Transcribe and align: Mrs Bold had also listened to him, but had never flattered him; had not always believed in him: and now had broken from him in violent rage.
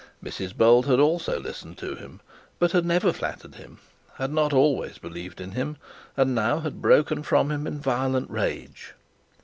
Mrs 0.23 0.57
Bold 0.57 0.87
had 0.87 0.99
also 0.99 1.39
listened 1.39 1.77
to 1.77 1.93
him, 1.93 2.21
but 2.57 2.71
had 2.71 2.87
never 2.87 3.13
flattered 3.13 3.53
him; 3.53 3.77
had 4.15 4.33
not 4.33 4.51
always 4.51 4.97
believed 4.97 5.39
in 5.39 5.51
him: 5.51 5.77
and 6.17 6.33
now 6.33 6.61
had 6.61 6.81
broken 6.81 7.21
from 7.21 7.51
him 7.51 7.67
in 7.67 7.77
violent 7.79 8.27
rage. 8.31 8.95